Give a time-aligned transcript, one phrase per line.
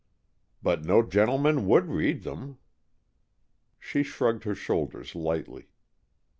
[0.63, 2.57] "But no gentleman would read them."
[3.79, 5.67] She shrugged her shoulders lightly.